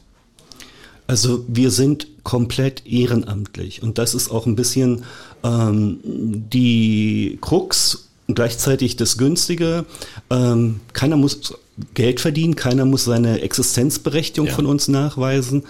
[1.07, 5.03] Also wir sind komplett ehrenamtlich und das ist auch ein bisschen
[5.43, 9.85] ähm, die Krux gleichzeitig das Günstige.
[10.29, 11.53] Ähm, keiner muss
[11.93, 14.53] Geld verdienen, keiner muss seine Existenzberechtigung Ja.
[14.55, 15.63] von uns nachweisen.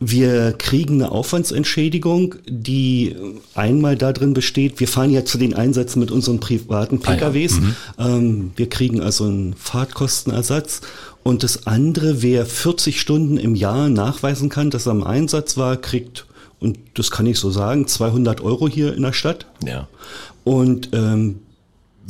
[0.00, 3.16] Wir kriegen eine Aufwandsentschädigung, die
[3.54, 7.58] einmal darin besteht, wir fahren ja zu den Einsätzen mit unseren privaten Ah ja, PKWs.
[7.98, 10.82] Ähm, wir kriegen also einen Fahrtkostenersatz.
[11.24, 15.76] Und das andere, wer 40 Stunden im Jahr nachweisen kann, dass er im Einsatz war,
[15.76, 16.26] kriegt,
[16.60, 19.46] und das kann ich so sagen, 200 Euro hier in der Stadt.
[19.66, 19.88] Ja.
[20.44, 21.40] Und ähm,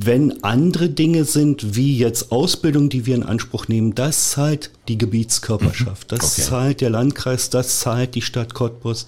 [0.00, 4.96] wenn andere Dinge sind, wie jetzt Ausbildung, die wir in Anspruch nehmen, das zahlt die
[4.96, 6.42] Gebietskörperschaft, das Okay.
[6.42, 9.06] zahlt der Landkreis, das zahlt die Stadt Cottbus.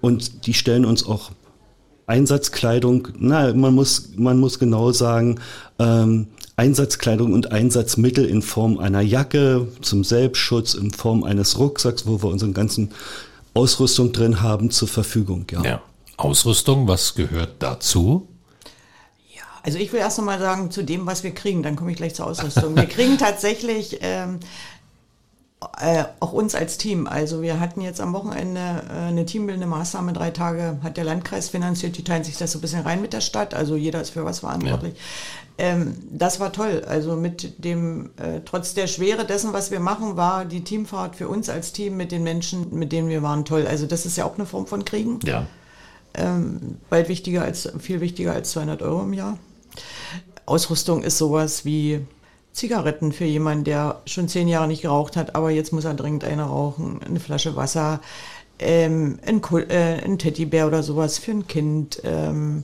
[0.00, 1.30] Und die stellen uns auch
[2.06, 5.40] Einsatzkleidung, na, man muss, man muss genau sagen,
[5.78, 12.22] ähm, Einsatzkleidung und Einsatzmittel in Form einer Jacke zum Selbstschutz, in Form eines Rucksacks, wo
[12.22, 12.92] wir unsere ganzen
[13.52, 15.44] Ausrüstung drin haben, zur Verfügung.
[15.50, 15.62] Ja.
[15.64, 15.82] ja.
[16.16, 18.28] Ausrüstung, was gehört dazu?
[19.64, 21.96] Also ich will erst noch mal sagen zu dem, was wir kriegen, dann komme ich
[21.96, 22.76] gleich zur Ausrüstung.
[22.76, 24.40] Wir kriegen tatsächlich ähm,
[25.80, 27.06] äh, auch uns als Team.
[27.06, 31.48] Also wir hatten jetzt am Wochenende äh, eine teambildende Maßnahme, drei Tage hat der Landkreis
[31.48, 34.10] finanziert, die teilen sich das so ein bisschen rein mit der Stadt, also jeder ist
[34.10, 34.94] für was verantwortlich.
[34.94, 35.64] Ja.
[35.66, 36.84] Ähm, das war toll.
[36.86, 41.28] Also mit dem, äh, trotz der Schwere dessen, was wir machen, war die Teamfahrt für
[41.28, 43.66] uns als Team mit den Menschen, mit denen wir waren, toll.
[43.66, 45.20] Also das ist ja auch eine Form von Kriegen.
[45.24, 45.46] Ja.
[46.14, 49.38] Ähm, bald wichtiger als, viel wichtiger als 200 Euro im Jahr.
[50.46, 52.00] Ausrüstung ist sowas wie
[52.52, 56.24] Zigaretten für jemanden, der schon zehn Jahre nicht geraucht hat, aber jetzt muss er dringend
[56.24, 58.00] eine rauchen, eine Flasche Wasser,
[58.60, 62.62] ähm, ein, äh, ein, Teddybär oder sowas für ein Kind, ähm,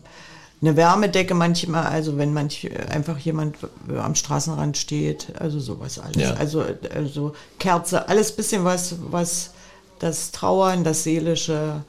[0.62, 3.56] eine Wärmedecke manchmal, also wenn manch einfach jemand
[3.88, 6.16] am Straßenrand steht, also sowas alles.
[6.16, 6.34] Ja.
[6.34, 6.64] Also,
[6.94, 9.52] also Kerze, alles bisschen was, was
[9.98, 11.82] das Trauern, das Seelische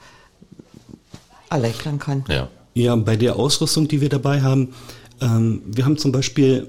[1.50, 2.24] erleichtern kann.
[2.28, 2.48] Ja.
[2.74, 4.74] ja, bei der Ausrüstung, die wir dabei haben,
[5.22, 6.68] ähm, wir haben zum Beispiel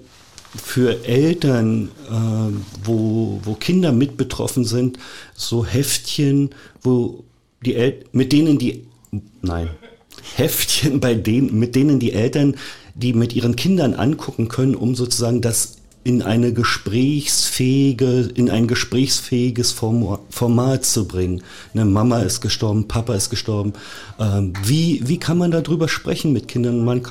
[0.56, 5.00] für Eltern, äh, wo, wo Kinder mit betroffen sind,
[5.34, 7.24] so Heftchen, wo
[7.66, 8.86] die El mit denen die,
[9.42, 9.70] nein,
[10.36, 12.56] Heftchen, bei denen, mit denen die Eltern
[12.96, 19.72] die mit ihren Kindern angucken können, um sozusagen das in eine gesprächsfähige, in ein gesprächsfähiges
[19.72, 21.42] Format zu bringen.
[21.74, 23.74] Eine Mama ist gestorben, Papa ist gestorben.
[24.20, 26.84] Ähm, wie, wie kann man darüber sprechen mit Kindern?
[26.84, 27.04] Man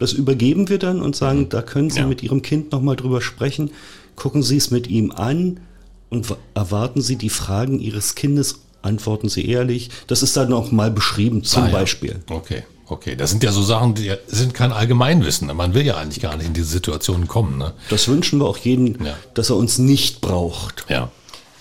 [0.00, 1.48] das übergeben wir dann und sagen, mhm.
[1.50, 2.06] da können Sie ja.
[2.06, 3.70] mit Ihrem Kind nochmal drüber sprechen.
[4.16, 5.60] Gucken Sie es mit ihm an
[6.08, 9.90] und erwarten Sie die Fragen Ihres Kindes, antworten Sie ehrlich.
[10.08, 11.72] Das ist dann auch mal beschrieben, zum ah, ja.
[11.72, 12.16] Beispiel.
[12.28, 12.64] Okay.
[12.88, 15.46] Okay, das sind ja so Sachen, die sind kein Allgemeinwissen.
[15.54, 17.56] Man will ja eigentlich gar nicht in diese Situation kommen.
[17.56, 17.72] Ne?
[17.88, 19.14] Das wünschen wir auch jedem, ja.
[19.34, 20.86] dass er uns nicht braucht.
[20.88, 21.08] Ja.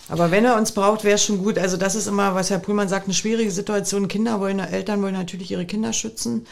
[0.08, 1.60] Aber wenn er uns braucht, wäre es schon gut.
[1.60, 4.08] Also das ist immer, was Herr Pullmann sagt, eine schwierige Situation.
[4.08, 6.48] Kinder wollen, Eltern wollen natürlich ihre Kinder schützen.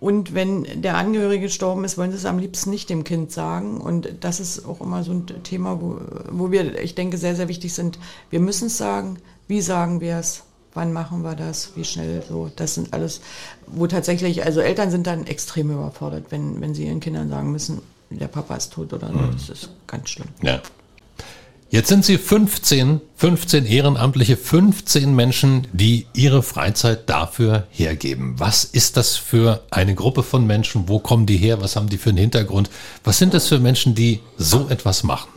[0.00, 3.80] Und wenn der Angehörige gestorben ist, wollen sie es am liebsten nicht dem Kind sagen.
[3.80, 7.48] Und das ist auch immer so ein Thema, wo, wo wir, ich denke, sehr, sehr
[7.48, 7.98] wichtig sind.
[8.30, 9.18] Wir müssen es sagen.
[9.48, 10.44] Wie sagen wir es?
[10.74, 11.72] Wann machen wir das?
[11.74, 12.22] Wie schnell?
[12.28, 13.20] So, das sind alles,
[13.66, 17.80] wo tatsächlich, also Eltern sind dann extrem überfordert, wenn, wenn sie ihren Kindern sagen müssen,
[18.10, 19.14] der Papa ist tot oder so.
[19.14, 19.32] Mhm.
[19.32, 20.28] Das ist ganz schlimm.
[20.42, 20.60] Ja.
[21.70, 28.36] Jetzt sind Sie 15, 15 Ehrenamtliche, 15 Menschen, die ihre Freizeit dafür hergeben.
[28.38, 30.88] Was ist das für eine Gruppe von Menschen?
[30.88, 31.60] Wo kommen die her?
[31.60, 32.70] Was haben die für einen Hintergrund?
[33.04, 35.28] Was sind das für Menschen, die so etwas machen?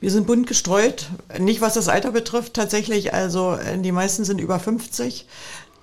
[0.00, 3.12] Wir sind bunt gestreut, nicht was das Alter betrifft tatsächlich.
[3.12, 5.26] Also äh, die meisten sind über 50.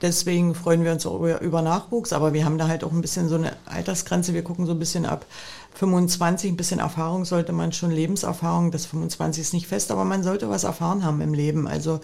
[0.01, 3.35] Deswegen freuen wir uns über, Nachwuchs, aber wir haben da halt auch ein bisschen so
[3.35, 4.33] eine Altersgrenze.
[4.33, 5.27] Wir gucken so ein bisschen ab
[5.73, 10.23] 25, ein bisschen Erfahrung sollte man schon, Lebenserfahrung, das 25 ist nicht fest, aber man
[10.23, 11.67] sollte was erfahren haben im Leben.
[11.67, 12.01] Also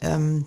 [0.00, 0.46] ähm,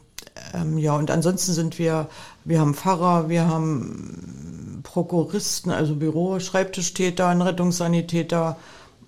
[0.54, 2.08] ähm, ja, und ansonsten sind wir,
[2.46, 8.58] wir haben Pfarrer, wir haben Prokuristen, also Büro, Schreibtischtäter, einen Rettungssanitäter,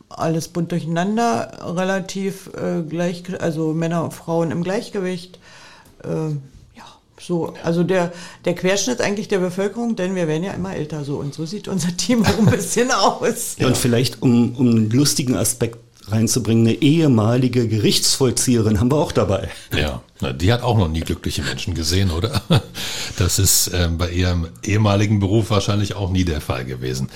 [0.10, 5.40] alles bunt durcheinander, relativ äh, gleich, also Männer und Frauen im Gleichgewicht.
[6.04, 6.36] Äh,
[7.26, 8.14] so, also der,
[8.46, 11.68] der Querschnitt eigentlich der Bevölkerung, denn wir werden ja immer älter so und so sieht
[11.68, 13.56] unser Team auch ein bisschen aus.
[13.58, 19.12] Ja, und vielleicht, um, um einen lustigen Aspekt reinzubringen, eine ehemalige Gerichtsvollzieherin haben wir auch
[19.12, 19.50] dabei.
[19.76, 20.02] Ja,
[20.34, 22.42] die hat auch noch nie glückliche Menschen gesehen, oder?
[23.18, 27.10] Das ist äh, bei ihrem ehemaligen Beruf wahrscheinlich auch nie der Fall gewesen.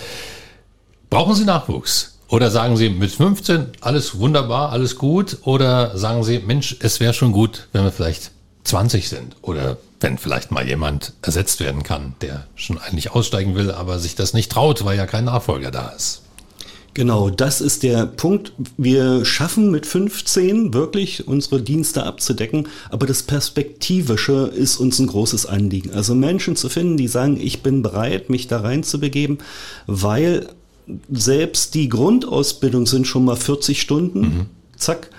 [1.09, 2.19] Brauchen Sie Nachwuchs?
[2.29, 5.39] Oder sagen Sie mit 15 alles wunderbar, alles gut?
[5.43, 8.31] Oder sagen Sie, Mensch, es wäre schon gut, wenn wir vielleicht
[8.63, 13.71] 20 sind oder wenn vielleicht mal jemand ersetzt werden kann, der schon eigentlich aussteigen will,
[13.71, 16.21] aber sich das nicht traut, weil ja kein Nachfolger da ist.
[16.93, 18.51] Genau, das ist der Punkt.
[18.77, 25.45] Wir schaffen mit 15 wirklich unsere Dienste abzudecken, aber das Perspektivische ist uns ein großes
[25.45, 25.91] Anliegen.
[25.91, 29.37] Also Menschen zu finden, die sagen, ich bin bereit, mich da reinzubegeben,
[29.85, 30.49] weil
[31.11, 34.19] selbst die Grundausbildung sind schon mal 40 Stunden.
[34.19, 34.45] Mhm.
[34.75, 35.09] Zack.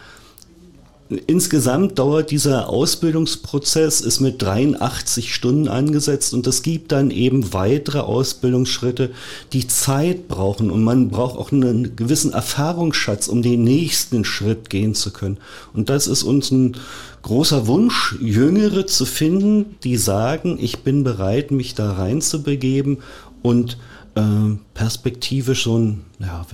[1.27, 7.99] Insgesamt dauert dieser Ausbildungsprozess, ist mit 83 Stunden angesetzt und es gibt dann eben weitere
[7.99, 9.11] Ausbildungsschritte,
[9.53, 14.95] die Zeit brauchen und man braucht auch einen gewissen Erfahrungsschatz, um den nächsten Schritt gehen
[14.95, 15.39] zu können.
[15.75, 16.77] Und das ist uns ein
[17.23, 22.99] großer Wunsch, Jüngere zu finden, die sagen, ich bin bereit, mich da reinzubegeben
[23.43, 23.79] und
[24.15, 24.21] äh,
[24.75, 26.47] Perspektive schon ja,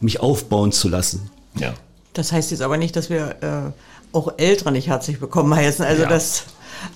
[0.00, 1.30] mich aufbauen zu lassen.
[1.56, 1.72] Ja.
[2.12, 5.84] Das heißt jetzt aber nicht, dass wir äh, auch Ältere nicht herzlich bekommen heißen.
[5.84, 6.08] Also ja.
[6.08, 6.44] das,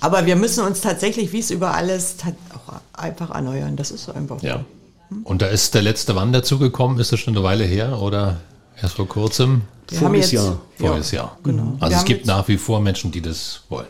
[0.00, 2.16] aber wir müssen uns tatsächlich, wie es über alles,
[2.54, 3.76] auch einfach erneuern.
[3.76, 4.42] Das ist so einfach.
[4.42, 4.64] Ja.
[5.08, 5.22] Hm?
[5.24, 6.98] Und da ist der letzte Wann dazugekommen.
[6.98, 8.40] Ist das schon eine Weile her oder
[8.80, 9.62] erst vor kurzem?
[9.88, 10.58] Wir Voriges Jahr.
[10.78, 11.38] Voriges Jahr.
[11.42, 11.76] Genau.
[11.80, 13.86] Also wir es gibt nach wie vor Menschen, die das wollen.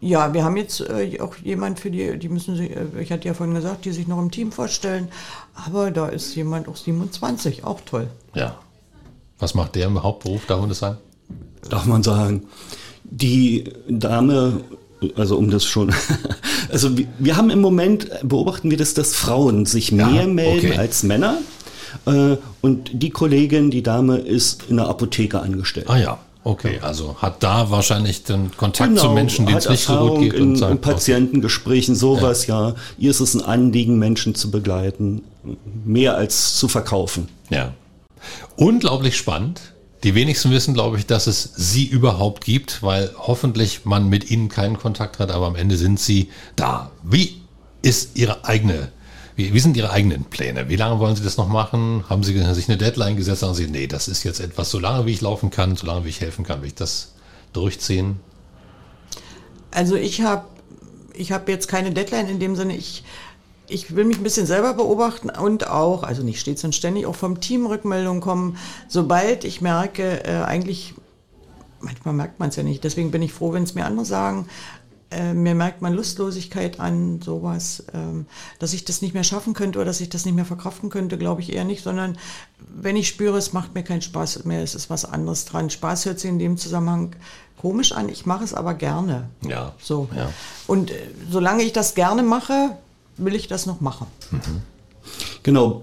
[0.00, 3.28] Ja, wir haben jetzt äh, auch jemand für die, die müssen sich, äh, ich hatte
[3.28, 5.08] ja vorhin gesagt, die sich noch im Team vorstellen,
[5.54, 8.08] aber da ist jemand auch 27, auch toll.
[8.34, 8.56] Ja.
[9.42, 10.98] Was macht der im Hauptberuf, darf man das sagen?
[11.68, 12.44] Darf man sagen.
[13.02, 14.60] Die Dame,
[15.16, 15.92] also um das schon,
[16.70, 20.68] also wir, wir haben im Moment, beobachten wir das, dass Frauen sich Ja, mehr melden
[20.70, 20.78] okay.
[20.78, 21.38] als Männer.
[22.06, 25.90] Äh, Und die Kollegin, die Dame, ist in der Apotheke angestellt.
[25.90, 26.78] Ah ja, okay.
[26.80, 30.42] Also hat da wahrscheinlich den Kontakt zu Menschen, denen es nicht so gut geht in,
[30.42, 32.76] und in sagt, Patientengesprächen, sowas, ja.
[32.96, 35.22] Ihr ist es ein Anliegen, Menschen zu begleiten,
[35.84, 37.28] mehr als zu verkaufen.
[37.50, 37.72] Ja.
[38.56, 39.60] Unglaublich spannend.
[40.02, 44.48] Die wenigsten wissen, glaube ich, dass es sie überhaupt gibt, weil hoffentlich man mit ihnen
[44.48, 46.90] keinen Kontakt hat, aber am Ende sind sie da.
[47.04, 47.40] Wie
[47.82, 48.90] ist ihre eigene,
[49.36, 50.68] wie, wie sind ihre eigenen Pläne?
[50.68, 52.04] Wie lange wollen sie das noch machen?
[52.08, 53.40] Haben sie sich eine Deadline gesetzt?
[53.40, 56.04] Sagen sie, nee, das ist jetzt etwas, so lange wie ich laufen kann, so lange
[56.04, 57.12] wie ich helfen kann, will ich das
[57.52, 58.18] durchziehen?
[59.70, 60.46] Also ich habe
[61.14, 63.04] ich hab jetzt keine Deadline in dem Sinne, ich,
[63.68, 67.14] ich will mich ein bisschen selber beobachten und auch, also nicht stets und ständig, auch
[67.14, 68.56] vom Team Rückmeldungen kommen,
[68.88, 70.94] sobald ich merke, äh, eigentlich,
[71.80, 74.46] manchmal merkt man es ja nicht, deswegen bin ich froh, wenn es mir andere sagen,
[75.12, 78.26] äh, mir merkt man Lustlosigkeit an, sowas, ähm,
[78.58, 81.18] dass ich das nicht mehr schaffen könnte oder dass ich das nicht mehr verkraften könnte,
[81.18, 82.16] glaube ich eher nicht, sondern
[82.58, 85.70] wenn ich spüre, es macht mir keinen Spaß mehr, es ist was anderes dran.
[85.70, 87.14] Spaß hört sich in dem Zusammenhang
[87.60, 89.28] komisch an, ich mache es aber gerne.
[89.46, 89.74] Ja.
[89.80, 90.08] So.
[90.16, 90.30] Ja.
[90.66, 90.94] Und äh,
[91.30, 92.76] solange ich das gerne mache,
[93.16, 94.06] will ich das noch machen.
[95.42, 95.82] Genau.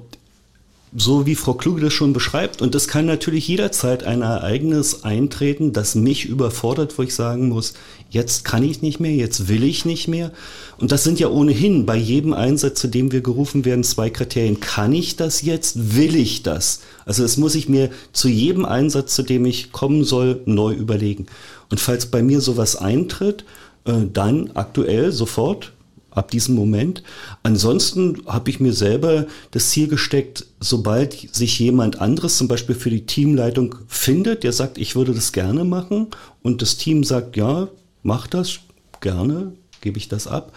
[0.95, 2.63] So wie Frau Kluge das schon beschreibt.
[2.63, 7.75] Und das kann natürlich jederzeit ein Ereignis eintreten, das mich überfordert, wo ich sagen muss,
[8.09, 10.31] jetzt kann ich nicht mehr, jetzt will ich nicht mehr.
[10.79, 14.61] Und das sind ja ohnehin bei jedem Einsatz, zu dem wir gerufen werden, zwei Kriterien.
[14.61, 15.95] Kann ich das jetzt?
[15.95, 16.79] Will ich das?
[17.05, 21.27] Also das muss ich mir zu jedem Einsatz, zu dem ich kommen soll, neu überlegen.
[21.69, 23.45] Und falls bei mir sowas eintritt,
[23.85, 25.71] äh, dann aktuell sofort
[26.11, 27.03] ab diesem Moment.
[27.43, 32.89] Ansonsten habe ich mir selber das Ziel gesteckt, sobald sich jemand anderes zum Beispiel für
[32.89, 36.07] die Teamleitung findet, der sagt, ich würde das gerne machen
[36.41, 37.67] und das Team sagt, ja,
[38.03, 38.59] mach das
[39.01, 40.51] gerne, gebe ich das ab,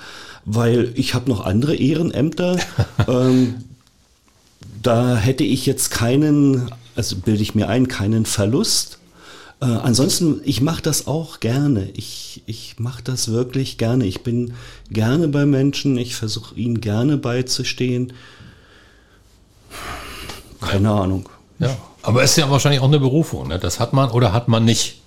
[0.45, 2.59] weil ich habe noch andere Ehrenämter.
[3.09, 3.65] ähm,
[4.83, 8.99] da hätte ich jetzt keinen, also bilde ich mir ein, keinen Verlust.
[9.63, 11.89] Äh, ansonsten, ich mache das auch gerne.
[11.95, 14.05] Ich, ich mache das wirklich gerne.
[14.07, 14.55] Ich bin
[14.91, 15.97] gerne bei Menschen.
[15.97, 18.13] Ich versuche ihnen gerne beizustehen.
[20.61, 21.29] Keine Ahnung.
[21.61, 21.77] Ja.
[22.03, 23.47] Aber es ist ja wahrscheinlich auch eine Berufung.
[23.47, 23.61] Ne?
[23.61, 25.01] Das hat man oder hat man nicht.